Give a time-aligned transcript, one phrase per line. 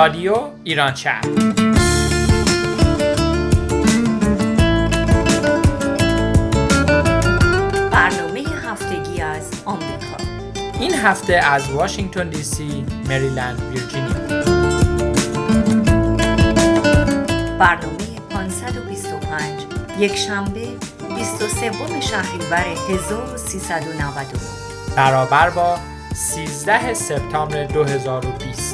[0.00, 1.20] رادیو ایران شهر.
[7.90, 10.16] برنامه هفتگی از آمریکا.
[10.80, 14.44] این هفته از واشنگتن دی سی، مریلند، ویرجینیا.
[17.58, 19.62] برنامه 525
[19.98, 20.68] یک شنبه
[21.16, 24.40] 23 شهریور 1399
[24.96, 25.78] برابر با
[26.14, 28.69] 13 سپتامبر 2020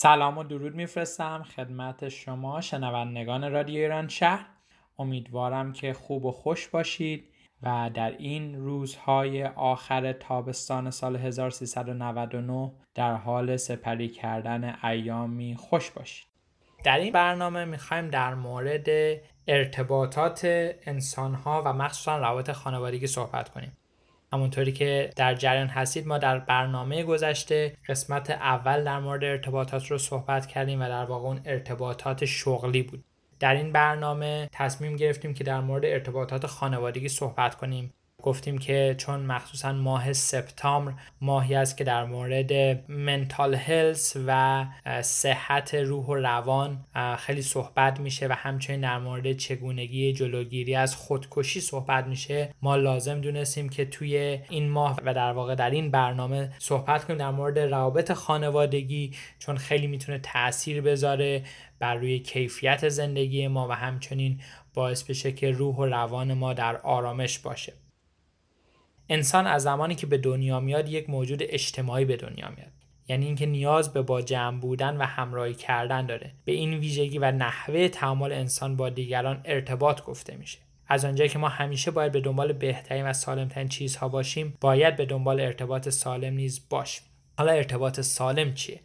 [0.00, 4.46] سلام و درود میفرستم خدمت شما شنوندگان رادیو ایران شهر.
[4.98, 7.24] امیدوارم که خوب و خوش باشید
[7.62, 16.26] و در این روزهای آخر تابستان سال 1399 در حال سپری کردن ایامی خوش باشید.
[16.84, 18.88] در این برنامه می‌خوایم در مورد
[19.46, 20.40] ارتباطات
[20.86, 23.76] انسانها و مخصوصا روابط خانوادگی صحبت کنیم.
[24.32, 29.98] همونطوری که در جریان هستید ما در برنامه گذشته قسمت اول در مورد ارتباطات رو
[29.98, 33.04] صحبت کردیم و در واقع اون ارتباطات شغلی بود.
[33.40, 37.92] در این برنامه تصمیم گرفتیم که در مورد ارتباطات خانوادگی صحبت کنیم.
[38.22, 42.52] گفتیم که چون مخصوصا ماه سپتامبر ماهی است که در مورد
[42.90, 44.64] منتال هلس و
[45.02, 46.84] صحت روح و روان
[47.18, 52.54] خیلی صحبت میشه و همچنین در مورد چگونگی جلوگیری از خودکشی صحبت میشه.
[52.62, 57.18] ما لازم دونستیم که توی این ماه و در واقع در این برنامه صحبت کنیم
[57.18, 61.42] در مورد روابط خانوادگی چون خیلی می‌تونه تاثیر بذاره
[61.78, 64.40] بر روی کیفیت زندگی ما و همچنین
[64.74, 67.72] باعث بشه که روح و روان ما در آرامش باشه.
[69.08, 72.72] انسان از زمانی که به دنیا میاد یک موجود اجتماعی به دنیا میاد.
[73.08, 76.32] یعنی اینکه نیاز به با جمع بودن و همراهی کردن داره.
[76.44, 80.58] به این ویژگی و نحوه تعامل انسان با دیگران ارتباط گفته میشه.
[80.88, 85.06] از آنجایی که ما همیشه باید به دنبال بهترین و سالمترین چیزها باشیم باید به
[85.06, 87.04] دنبال ارتباط سالم نیز باشیم.
[87.38, 88.80] حالا ارتباط سالم چیه؟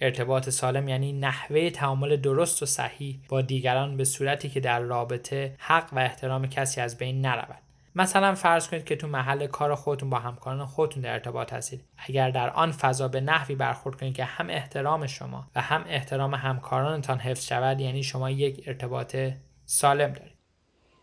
[0.00, 5.54] ارتباط سالم یعنی نحوه تعامل درست و صحیح با دیگران به صورتی که در رابطه
[5.58, 7.67] حق و احترام کسی از بین نرود.
[7.98, 11.84] مثلا فرض کنید که تو محل کار خودتون با همکاران خودتون در ارتباط هستید.
[11.96, 16.34] اگر در آن فضا به نحوی برخورد کنید که هم احترام شما و هم احترام
[16.34, 19.16] همکارانتان حفظ شود یعنی شما یک ارتباط
[19.64, 20.38] سالم دارید.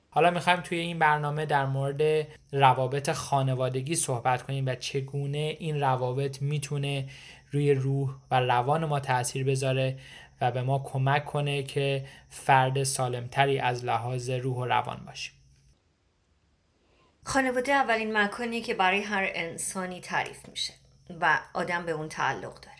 [0.09, 6.41] حالا می‌خوایم توی این برنامه در مورد روابط خانوادگی صحبت کنیم و چگونه این روابط
[6.41, 7.09] می‌تونه
[7.51, 9.99] روی روح و روان ما تاثیر بذاره
[10.41, 15.33] و به ما کمک کنه که فرد سالمتری از لحاظ روح و روان باشیم.
[17.27, 20.73] خانواده اولین مکانی که برای هر انسانی تعریف میشه
[21.21, 22.75] و آدم به اون تعلق داره.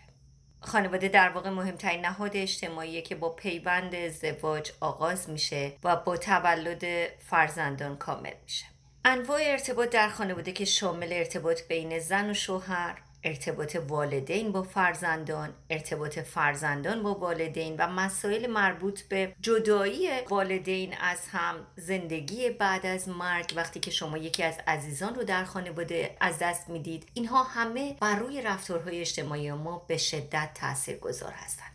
[0.60, 6.84] خانواده در واقع مهمترین نهاد اجتماعیه که با پیوند ازدواج آغاز میشه و با تولد
[7.20, 8.66] فرزندان کامل میشه.
[9.06, 15.54] انواع ارتباط در خانواده که شامل ارتباط بین زن و شوهر ارتباط والدین با فرزندان
[15.70, 23.10] ارتباط فرزندان با والدین و مسائل مربوط به جدایی والدین از هم زندگی بعد از
[23.10, 23.54] مرگ.
[23.56, 28.16] وقتی که شما یکی از عزیزان رو در خانواده از دست می‌دید اینها همه بر
[28.16, 31.75] روی رفتارهای اجتماعی ما به شدت تاثیر گذار هستند.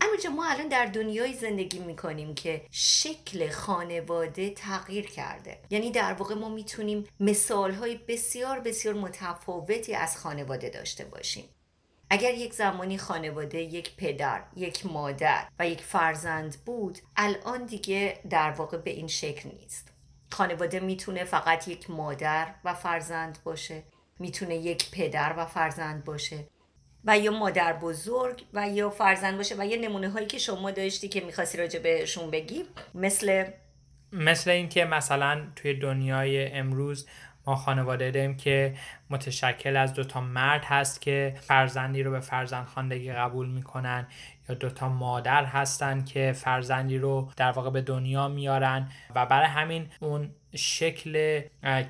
[0.00, 5.58] اما ما الان در دنیای زندگی می‌کنیم که شکل خانواده تغییر کرده.
[5.70, 11.44] یعنی در واقع ما می‌تونیم مثالهای بسیار بسیار متفاوتی از خانواده داشته باشیم.
[12.10, 18.50] اگر یک زمانی خانواده یک پدر، یک مادر و یک فرزند بود الان دیگه در
[18.50, 19.88] واقع به این شکل نیست.
[20.30, 23.82] خانواده می‌تونه فقط یک مادر و فرزند باشه
[24.18, 26.44] می‌تونه یک پدر و فرزند باشه.
[27.04, 31.08] و یا مادر بزرگ و یا فرزند باشه و یه نمونه هایی که شما داشتی
[31.08, 32.64] که می‌خواستی راجع بهشون بگی.
[32.94, 33.44] مثل
[34.12, 37.06] مثل اینکه مثلا توی دنیای امروز
[37.46, 38.74] ما خانواده داریم که
[39.10, 44.06] متشکل از دوتا مرد هست که فرزندی رو به فرزند خاندگی قبول می‌کنن
[44.48, 48.88] یا دوتا مادر هستن که فرزندی رو در واقع به دنیا میارن.
[49.14, 51.40] و برای همین اون شکل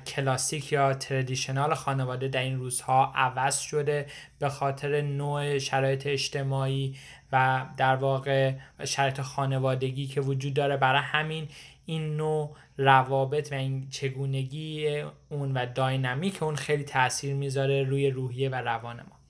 [0.07, 4.05] کلاسیک یا تردیشنال خانواده در این روزها عوض شده
[4.39, 6.95] به خاطر نوع شرایط اجتماعی
[7.31, 8.53] و در واقع
[8.85, 10.77] شرایط خانوادگی که وجود داره.
[10.77, 11.47] برای همین
[11.85, 18.49] این نوع روابط و این چگونگی اون و داینامیک اون خیلی تاثیر می‌ذاره روی روحیه
[18.49, 19.20] و روان ما.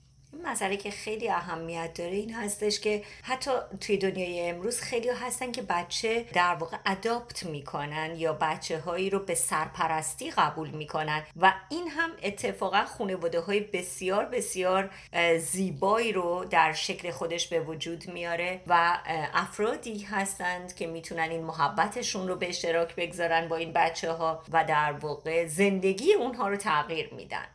[0.44, 3.50] مسئله که خیلی اهمیت داره این هستش که حتی
[3.80, 9.18] توی دنیای امروز خیلی هستن که بچه در واقع اداپت می‌کنن یا بچه هایی رو
[9.18, 11.22] به سرپرستی قبول می‌کنن.
[11.36, 14.90] و این هم اتفاقا خانواده های بسیار بسیار
[15.38, 18.98] زیبایی رو در شکل خودش به وجود میاره و
[19.34, 24.64] افرادی هستند که می‌تونن این محبتشون رو به اشتراک بگذارن با این بچه ها و
[24.64, 27.46] در واقع زندگی اونها رو تغییر میدن.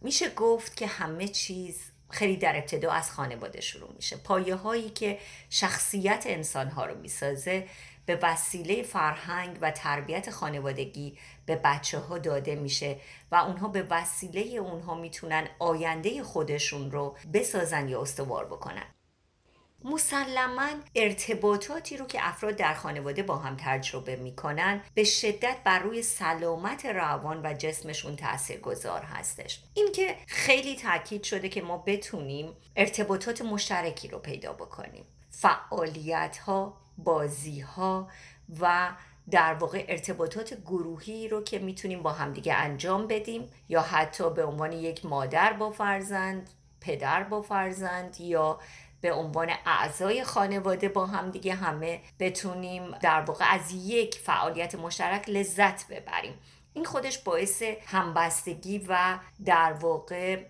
[0.00, 1.80] میشه گفت که همه چیز
[2.10, 4.16] خیلی در ابتدا از خانواده شروع میشه.
[4.16, 5.18] پایه هایی که
[5.50, 7.66] شخصیت انسان ها رو می‌سازه
[8.06, 12.96] به وسیله فرهنگ و تربیت خانوادگی به بچه ها داده میشه
[13.30, 18.95] و اونها به وسیله اونها می‌تونن آینده خودشون رو بسازن یا استوار بکنن.
[19.86, 26.02] مسلما ارتباطاتی رو که افراد در خانواده با هم تجربه می‌کنن به شدت بر روی
[26.02, 29.62] سلامت روان و جسمشون تأثیر گذار هستش.
[29.74, 35.04] این که خیلی تاکید شده که ما بتونیم ارتباطات مشترکی رو پیدا بکنیم.
[35.30, 38.08] فعالیت ها بازی ها
[38.60, 38.92] و
[39.30, 44.72] در واقع ارتباطات گروهی رو که می‌تونیم با همدیگه انجام بدیم یا حتی به عنوان
[44.72, 46.50] یک مادر با فرزند
[46.80, 48.60] پدر با فرزند یا
[49.06, 55.28] به عنوان اعضای خانواده با هم دیگه همه بتونیم در واقع از یک فعالیت مشترک
[55.28, 56.34] لذت ببریم.
[56.74, 60.44] این خودش باعث همبستگی و در واقع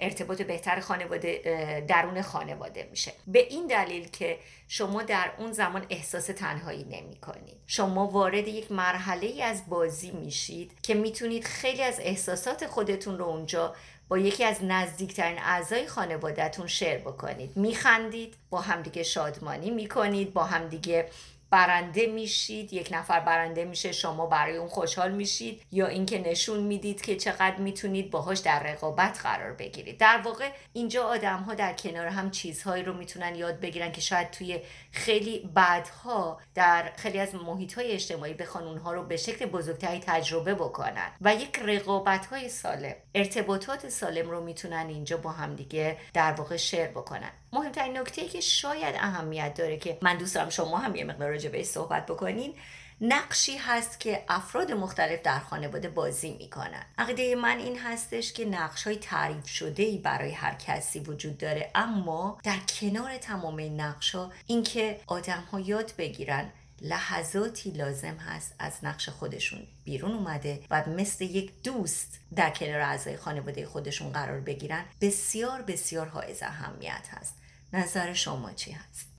[0.00, 3.12] ارتباط بهتر خانواده درون خانواده میشه.
[3.26, 4.38] به این دلیل که
[4.68, 7.56] شما در اون زمان احساس تنهایی نمی کنید.
[7.66, 13.24] شما وارد یک مرحله ای از بازی میشید که می‌تونید خیلی از احساسات خودتون رو
[13.24, 13.74] اونجا
[14.08, 17.56] با یکی از نزدیکترین اعضای خانوادهتون شیر بکنید.
[17.56, 21.08] میخندید با همدیگه شادمانی می‌کنید با همدیگه
[21.56, 27.02] برنده میشید یک نفر برنده میشه شما برای اون خوشحال میشید یا اینکه نشون می‌دید
[27.02, 29.98] که چقدر می‌تونید باهاش در رقابت قرار بگیرید.
[29.98, 34.30] در واقع اینجا آدم ها در کنار هم چیزهایی رو می‌تونن یاد بگیرن که شاید
[34.30, 34.60] توی
[34.90, 40.54] خیلی بعدها در خیلی از محیط های اجتماعی بخوان اونها رو به شکل بزرگتری تجربه
[40.54, 41.12] بکنن.
[41.20, 46.86] و یک رقابت های سالم ارتباطات سالم رو می‌تونن اینجا با همدیگه در واقع شیر
[46.86, 47.30] بکنن.
[47.52, 51.48] مهمترین نکته که شاید اهمیت داره که من دوست دارم شما هم یه مقدار راجع
[51.48, 52.54] بهش صحبت بکنین
[53.00, 56.82] نقشی هست که افراد مختلف در خانواده بازی می‌کنن.
[56.98, 61.70] عقیده من این هستش که نقش های تعریف شده ای برای هر کسی وجود داره
[61.74, 68.54] اما در کنار تمام این نقش ها اینکه آدم ها یاد بگیرن لحظاتی لازم هست
[68.58, 74.40] از نقش خودشون بیرون اومده و مثل یک دوست در کنار اعضای خانواده خودشون قرار
[74.40, 77.38] بگیرن بسیار بسیار حائز اهمیت هست
[77.72, 79.16] نظر شما چی هست؟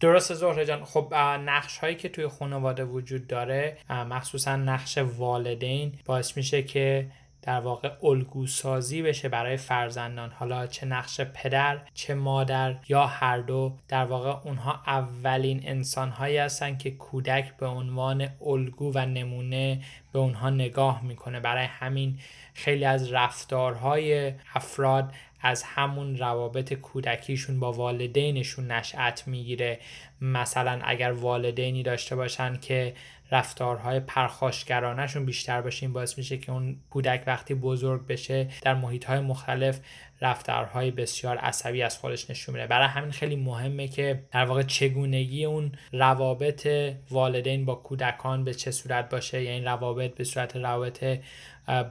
[0.00, 6.36] درست زهره جان خب نقش هایی که توی خانواده وجود داره مخصوصا نقش والدین باعث
[6.36, 7.10] میشه که
[7.46, 10.30] در واقع الگو سازی بشه برای فرزندان.
[10.30, 16.36] حالا چه نقش پدر چه مادر یا هر دو در واقع اونها اولین انسان هایی
[16.36, 19.80] هستن که کودک به عنوان الگو و نمونه
[20.12, 21.40] به اونها نگاه می‌کنه.
[21.40, 22.18] برای همین
[22.54, 29.80] خیلی از رفتارهای افراد از همون روابط کودکیشون با والدینشون نشأت می‌گیره.
[30.20, 32.94] مثلا اگر والدینی داشته باشن که
[33.30, 35.86] رفتارهای پرخاشگرانشون بیشتر باشه.
[35.86, 39.80] این باعث میشه که اون کودک وقتی بزرگ بشه در محیطهای مختلف
[40.20, 42.66] رفتارهای بسیار عصبی از خودش نشون میده.
[42.66, 46.68] برای همین خیلی مهمه که در واقع چگونگی اون روابط
[47.10, 49.42] والدین با کودکان به چه صورت باشه.
[49.42, 51.18] یعنی روابط به صورت روابط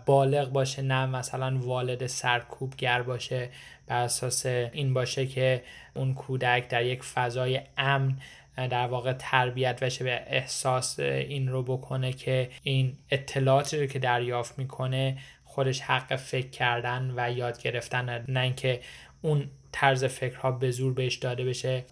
[0.06, 3.50] بالغ باشه نه مثلا والد سرکوبگر باشه.
[3.88, 5.64] بر اساس این باشه که
[5.94, 8.18] اون کودک در یک فضای امن
[8.58, 14.60] در واقع تربیت بشه به احساس این رو بکنه که این اطلاعاتی رو که دریافت
[14.60, 18.26] می‌کنه خودش حق فکر کردن و یاد گرفتن.
[18.28, 18.82] نه اینکه
[19.22, 21.84] اون طرز فکرها به زور بهش داده بشه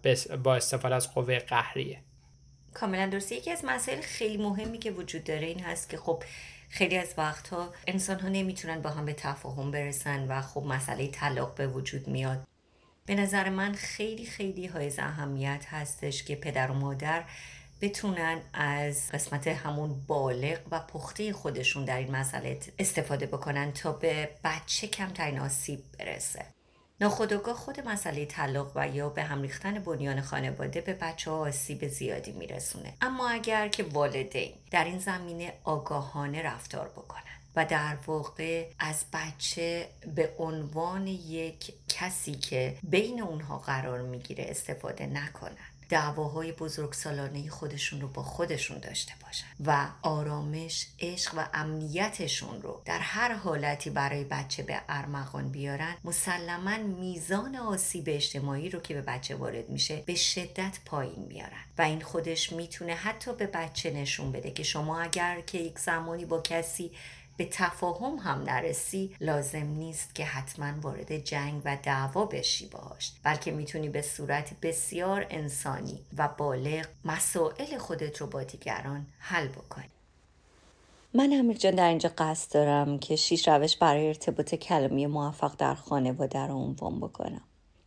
[0.43, 1.99] با استفاده از قوه قهریه.
[2.73, 3.35] کاملا درسته.
[3.35, 6.23] یکی از مسائل خیلی مهمی که وجود داره این هست که خب
[6.69, 11.55] خیلی از وقتها انسان ها نمی‌تونن با هم به تفاهم برسن و خب مسئله طلاق
[11.55, 12.43] به وجود میاد.
[13.05, 17.23] به نظر من خیلی خیلی های اهمیت هستش که پدر و مادر
[17.81, 24.29] بتونن از قسمت همون بالغ و پخته خودشون در این مسئله استفاده بکنن تا به
[24.43, 26.45] بچه کمترین آسیب برسه.
[27.01, 31.87] ناخداگاه خود مسئله طلاق و یا به هم ریختن بنیان خانواده به بچه ها آسیب
[31.87, 32.93] زیادی میرسونه.
[33.01, 39.89] اما اگر که والدین در این زمینه آگاهانه رفتار بکنن و در واقع از بچه
[40.15, 45.57] به عنوان یک کسی که بین اونها قرار می‌گیره استفاده نکنن.
[45.89, 52.99] دعواهای بزرگسالانه خودشون رو با خودشون داشته باشن و آرامش عشق و امنیتشون رو در
[52.99, 55.95] هر حالتی برای بچه به ارمغان بیارن.
[56.03, 61.81] مسلما میزان آسیب اجتماعی رو که به بچه وارد میشه به شدت پایین میارن و
[61.81, 66.41] این خودش می‌تونه حتی به بچه نشون بده که شما اگر که یک زمانی با
[66.41, 66.91] کسی
[67.37, 73.51] به تفاهم هم نرسی لازم نیست که حتما وارد جنگ و دعوا بشی باهاش بلکه
[73.51, 79.89] می‌تونی به صورت بسیار انسانی و بالغ مسائل خودت رو با دیگران حل بکنی.
[81.13, 85.75] من امیر جان در اینجا قصد دارم که شیش روش برای ارتباط کلامی موفق در
[85.75, 87.41] خانواده رو عنوان بکنم.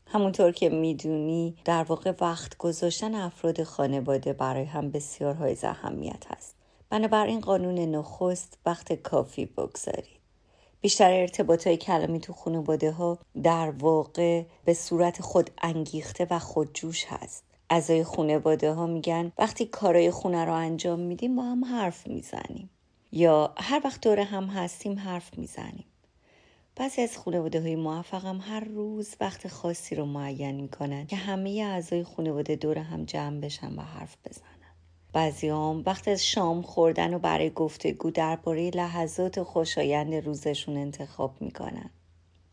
[0.06, 6.54] همونطور که می‌دونی در واقع وقت گذاشتن افراد خانواده برای هم بسیار های اهمیت هست.
[6.90, 10.20] بنابراین قانون نخست وقت کافی بگذارید.
[10.80, 17.04] بیشتر ارتباط های کلامی تو خانواده ها در واقع به صورت خود انگیخته و خودجوش
[17.08, 17.44] هست.
[17.70, 22.70] اعضای خانواده ها میگن وقتی کارای خونه رو انجام میدیم با هم حرف می‌زنیم.
[23.12, 25.84] یا هر وقت دور هم هستیم حرف می‌زنیم.
[26.76, 27.74] بعضی از خانواده های
[28.12, 33.40] هم هر روز وقت خاصی رو معین می‌کنن که همه اعضای خانواده دور هم جمع
[33.40, 34.55] بشن و حرف بزنن.
[35.16, 41.90] بعضیام وقت از شام خوردن و برای گفتگو درباره لحظات خوشایند روزشون انتخاب می‌کنن.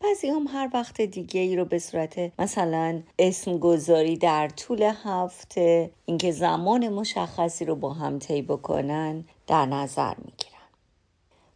[0.00, 5.90] بعضی هم هر وقت دیگه ای رو به صورت مثلا اسم گذاری در طول هفته
[6.04, 10.68] اینکه زمان مشخصی رو با هم طی بکنن در نظر می‌گیرن.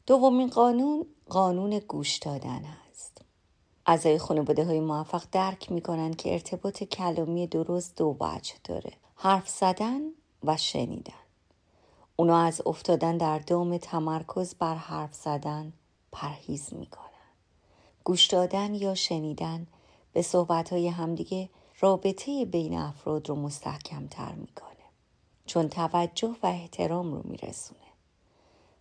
[0.07, 3.23] دومین قانون قانون گوش دادن است.
[3.87, 8.93] اعضای خانواده های موفق درک می‌کنن که ارتباط کلامی درست دو وجه داره.
[9.15, 10.01] حرف زدن
[10.45, 11.13] و شنیدن.
[12.17, 15.73] اونا از افتادن در دام تمرکز بر حرف زدن
[16.13, 17.09] پرهیز می‌کنن.
[18.05, 19.67] گوش دادن یا شنیدن
[20.13, 21.49] به صحبت های همدیگه
[21.81, 24.69] رابطه بین افراد رو مستحکم تر می‌کنه
[25.47, 27.81] چون توجه و احترام رو میرسونه.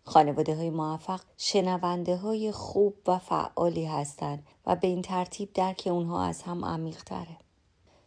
[0.03, 6.23] خانواده های موفق شنونده های خوب و فعالی هستند و به این ترتیب درک اونها
[6.23, 7.37] از هم عمیق تره.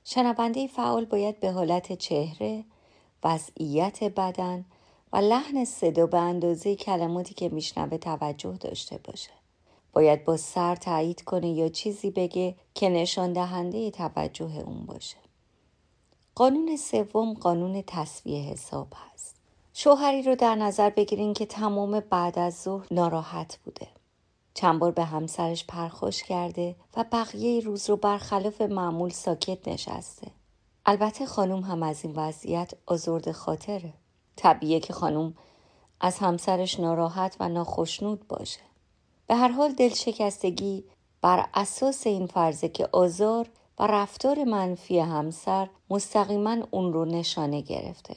[0.04, 2.64] شنونده فعال باید به حالت چهره،
[3.24, 4.64] وضعیت بدن
[5.12, 9.30] و لحن صدا به اندازه کلماتی که میشنوه توجه داشته باشه.
[9.92, 15.16] باید با سر تایید کنه یا چیزی بگه که نشان دهنده توجه اون باشه.
[16.34, 19.36] قانون سوم قانون تصویه حساب هست.
[19.72, 23.88] شوهری رو در نظر بگیرین که تمام بعد از ظهر ناراحت بوده.
[24.54, 30.26] چند بار به همسرش پرخوش کرده و بقیه روز رو برخلاف معمول ساکت نشسته.
[30.90, 33.92] البته خانم هم از این وضعیت آزرد خاطره.
[34.36, 35.34] طبیعه که خانم
[36.00, 38.60] از همسرش ناراحت و ناخشنود باشه.
[39.26, 40.84] به هر حال دلشکستگی
[41.22, 48.16] بر اساس این فرضه که آزار و رفتار منفی همسر مستقیما اون رو نشانه گرفته.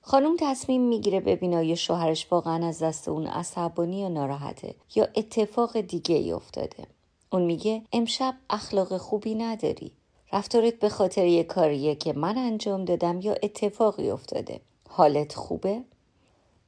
[0.00, 6.16] خانم تصمیم می‌گیره ببینه شوهرش واقعا از دست اون عصبانی یا ناراحته یا اتفاق دیگه
[6.16, 6.86] ای افتاده.
[7.32, 9.92] اون میگه امشب اخلاق خوبی نداری.
[10.32, 15.80] رفتارت به خاطر یه کاریه که من انجام دادم یا اتفاقی افتاده حالت خوبه؟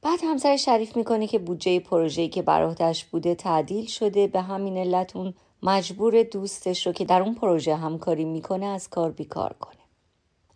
[0.01, 5.15] بعد همسر شریف می‌کنه که بودجه پروژه‌ای که براتش بوده تعدیل شده به همین علت
[5.15, 9.75] اون مجبور دوستش رو که در اون پروژه همکاری می‌کنه از کار بیکار کنه.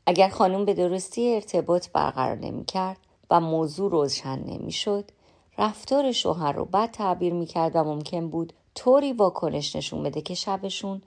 [0.06, 2.98] اگر خانم به درستی ارتباط برقرار نمی‌کرد
[3.32, 5.12] و موضوع روشن نمی‌شد
[5.58, 11.02] رفتار شوهر رو بد تعبیر می‌کرد و ممکن بود طوری واکنش نشون بده که شبشون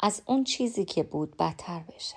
[0.00, 2.16] از اون چیزی که بود بدتر بشه.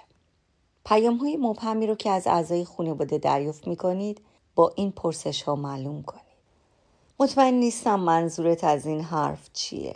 [0.86, 4.22] پیام های مبهمی رو که از اعضای خانواده دریافت می کنید
[4.56, 6.24] با این پرسش ها معلوم کنید.
[7.20, 9.96] مطمئن نیستم منظورت از این حرف چیه.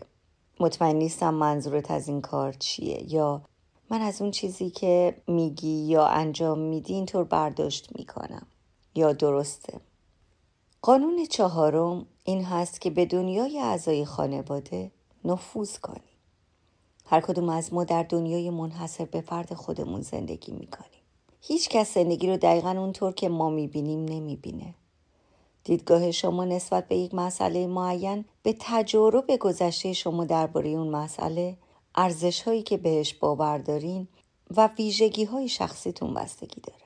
[0.59, 3.41] مطمئن نیستم منظورت از این کار چیه یا
[3.89, 8.47] من از اون چیزی که میگی یا انجام میدی اینطور برداشت می‌کنم
[8.95, 9.81] یا درسته.
[10.81, 14.91] قانون چهارم این هست که به دنیای اعضای خانواده
[15.25, 16.12] نفوذ کنی.
[17.05, 21.01] هر کدوم از ما در دنیای منحصر به فرد خودمون زندگی می‌کنیم.
[21.41, 24.73] هیچ کس زندگی رو دقیقا اونطور که ما می‌بینیم نمی‌بینه.
[25.63, 31.57] دیدگاه شما نسبت به یک مسئله معین به تجارب گذشته شما درباره اون مسئله
[31.95, 34.07] ارزش هایی که بهش باور دارین
[34.57, 36.83] و ویژگی های شخصیتون بستگی داره.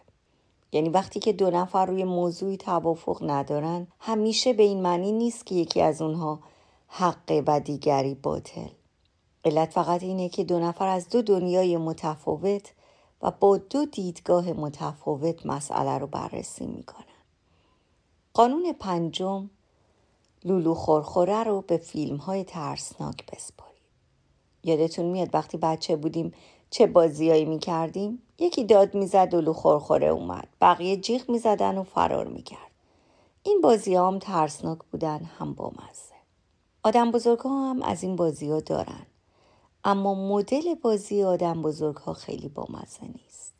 [0.71, 5.55] یعنی وقتی که دو نفر روی موضوعی توافق ندارن همیشه به این معنی نیست که
[5.55, 6.39] یکی از اونها
[6.87, 8.69] حقه و دیگری باطل
[9.47, 12.73] علت فقط اینه که دو نفر از دو دنیای متفاوت
[13.21, 17.05] و با دو دیدگاه متفاوت مسئله رو بررسی می‌کنن.
[18.33, 19.49] قانون پنجم
[20.43, 23.81] لولو خورخوره رو به فیلم های ترسناک بسپارید.
[24.63, 26.33] یادتون میاد وقتی بچه بودیم
[26.69, 30.47] چه بازیایی می کردیم؟ یکی داد می‌زد و لو خورخوره اومد.
[30.61, 32.71] بقیه جیغ می‌زدن و فرار می‌کرد.
[33.43, 36.15] این بازی هم ترسناک بودن هم با مزه
[36.83, 39.05] آدم بزرگ هم از این بازی ها دارن.
[39.89, 43.53] اما مدل بازی آدم بزرگ ها خیلی با مزه نیست.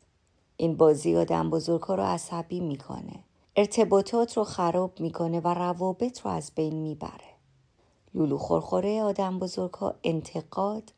[0.56, 3.24] این بازی آدم بزرگ ها رو عصبی می‌کنه.
[3.56, 7.34] ارتباطات رو خراب می‌کنه و روابط رو از بین می‌بره.
[8.14, 10.92] لولو خورخوره آدم بزرگ ها انتقاد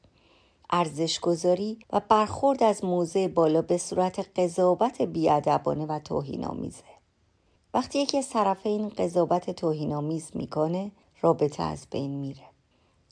[0.70, 6.84] ارزشگذاری و برخورد از موضع بالا به صورت قضاوت بیادبانه و توهینآمیزه.
[7.74, 12.44] وقتی یکی از طرفین قضاوت توهینآمیز می‌کنه رابطه از بین میره.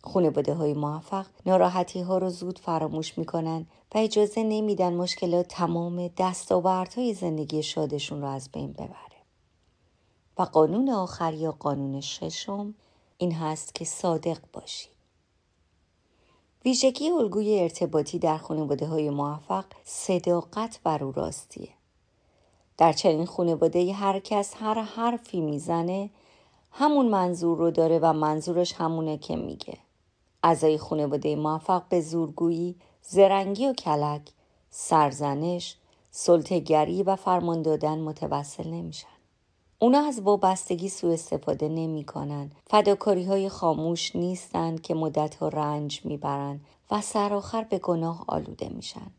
[0.04, 6.10] خانواده های موفق ناراحتی ها رو زود فراموش می‌کنن و اجازه نمیدن مشکلات تمام
[6.96, 9.18] های زندگی شادشون رو از بین ببره
[10.38, 12.74] و قانون آخر یا قانون ششم
[13.18, 14.98] این هست که صادق باشید
[16.64, 21.68] ویژگی الگوی ارتباطی در خانواده های موفق صداقت و رو راستیه.
[22.76, 26.10] در چنین خانواده هر کس هر حرفی می‌زنه
[26.70, 29.78] همون منظور رو داره و منظورش همونه که میگه.
[30.42, 34.22] اعضای خانواده موفق به زورگویی، زرنگی و کلک،
[34.70, 35.76] سرزنش،
[36.10, 39.08] سلطگری و فرمان دادن متوسل نمیشن.
[39.78, 42.50] اونا از وابستگی سوء استفاده نمی کنن.
[42.66, 49.10] فداکاری های خاموش نیستند که مدت ها رنج می‌برند و سرآخر به گناه آلوده میشن.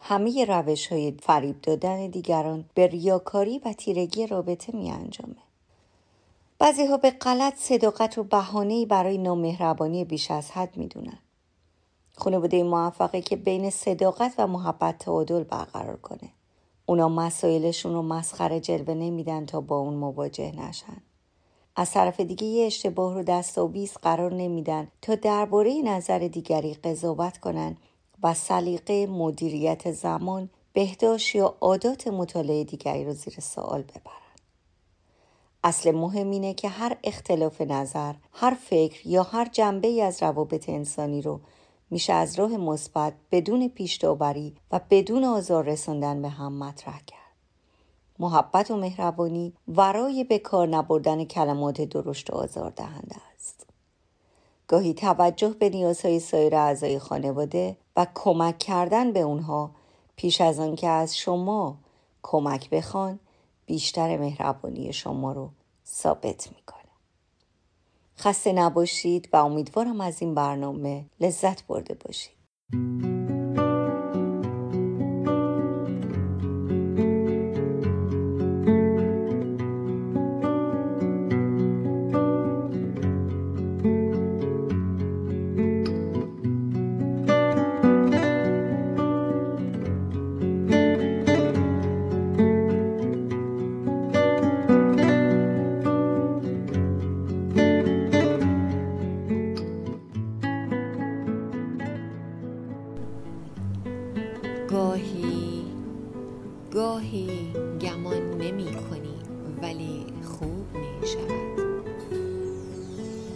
[0.00, 5.36] همه روش های فریب دادن دیگران به ریاکاری و تیرگی رابطه می انجامه.
[6.60, 11.18] بعضی ها به غلط صداقت و بهانه برای نامهربانی بیش از حد می‌دونن.
[12.16, 16.30] خانواده موفقه که بین صداقت و محبت تعادل برقرار کنه.
[16.86, 20.96] اونا مسائلشون رو مسخره جلوه نمیدن تا با اون مواجه نشن.
[21.76, 26.74] از طرف دیگه یه اشتباه رو دست و بیست قرار نمیدن تا درباره نظر دیگری
[26.74, 27.76] قضاوت کنن
[28.22, 34.29] و سلیقه مدیریت زمان بهداشت یا عادات مطالعه دیگری رو زیر سوال ببرن.
[35.64, 40.68] اصل مهم اینه که هر اختلاف نظر، هر فکر یا هر جنبه ای از روابط
[40.68, 41.40] انسانی رو
[41.90, 47.20] میشه از راه مثبت بدون پیش و بدون آزار رساندن به هم مطرح کرد.
[48.18, 53.66] محبت و مهربانی ورای به کار نبردن کلمات درشت و آزار دهنده است.
[54.68, 59.70] گاهی توجه به نیازهای سایر اعضای خانواده و کمک کردن به اونها
[60.16, 61.76] پیش از آن که از شما
[62.22, 63.18] کمک بخوان
[63.70, 65.50] بیشتر مهربانی شما رو
[65.86, 66.90] ثابت می‌کنه.
[68.18, 73.09] خسته نباشید و امیدوارم از این برنامه لذت برده باشید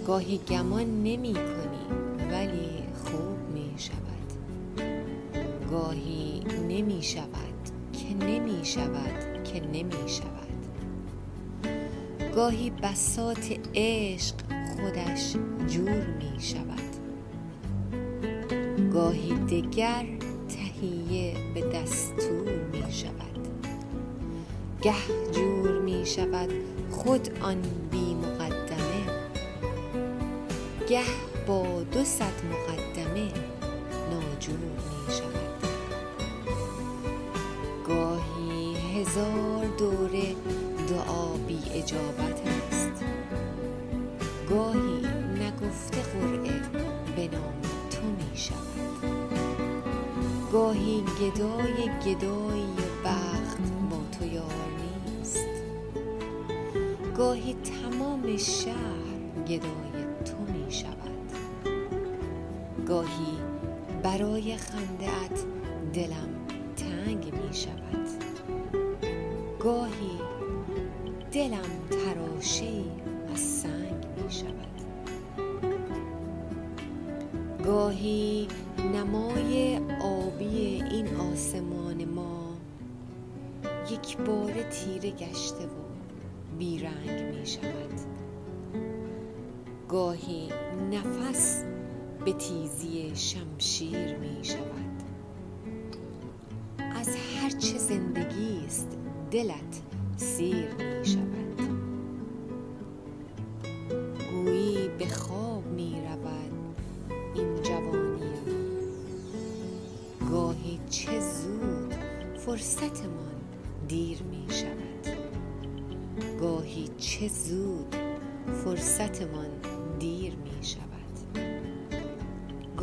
[0.06, 1.98] گاهی گمان نمی کنی
[2.32, 4.32] ولی خوب می شود.
[5.70, 7.54] گاهی نمی شود
[7.92, 10.34] که نمی شود که نمی شود.
[12.34, 14.34] گاهی بسات عشق
[14.76, 15.32] خودش
[15.66, 16.94] جور می شود.
[18.92, 20.04] گاهی دگر
[20.48, 23.48] تهیه به دستور می شود.
[24.82, 26.52] گه جور می شود
[26.90, 28.14] خود آن بی
[30.94, 31.02] گه
[31.46, 33.28] با دو صد مقدمه
[34.10, 35.64] ناجور می شود
[37.86, 40.34] گاهی هزار دوره
[40.88, 43.04] دعا بی اجابت است.
[44.50, 46.60] گاهی نگفته قرعه
[47.16, 49.04] به نام تو می شود
[50.52, 53.58] گاهی گدای گدایی بخت
[53.90, 54.66] با تو یار
[55.18, 55.46] نیست.
[57.16, 59.93] گاهی تمام شهر گدای
[62.94, 63.38] گاهی
[64.02, 65.44] برای خندهات
[65.94, 66.28] دلم
[66.76, 68.08] تنگ می شود
[69.60, 70.18] گاهی
[71.32, 72.84] دلم تراشی
[73.32, 74.80] از سنگ می شود
[77.64, 78.48] گاهی
[78.94, 82.56] نمای آبی این آسمان ما
[83.90, 85.84] یک بار تیره گشته و
[86.58, 88.00] بیرنگ می شود
[89.88, 90.48] گاهی
[90.92, 91.73] نفس
[92.24, 95.02] به تیزی شمشیر می شود.
[96.78, 98.88] از هرچه زندگی است
[99.30, 99.82] دلت
[100.16, 101.43] سیر می شود.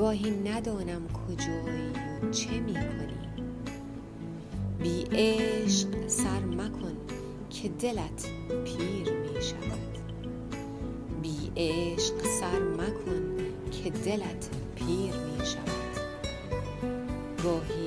[0.01, 1.91] گاهی ندانم کجایی
[2.23, 3.17] و چه می کنی
[4.79, 6.97] بی عشق سر مکن
[7.49, 8.29] که دلت
[8.65, 9.97] پیر می شود
[11.21, 13.37] بی عشق سر مکن
[13.71, 15.97] که دلت پیر می شود
[17.43, 17.80] گاهی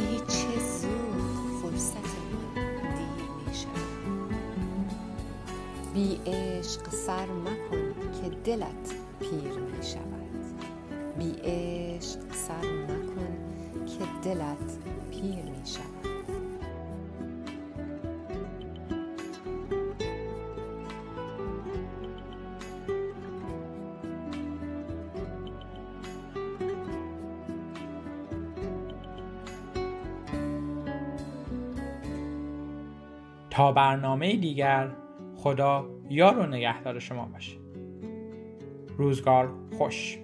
[0.00, 4.34] گاهی چه زود فرصتمان دیر می شود
[5.94, 10.30] بی عشق سر مکن که دلت پیر می شود
[11.18, 13.36] بی عشق سر مکن
[13.86, 14.78] که دلت
[15.10, 15.99] پیر می شود
[33.60, 34.88] تا برنامه دیگر
[35.36, 37.56] خدا یار و نگهدار شما باشه.
[38.98, 40.18] روزگار خوش.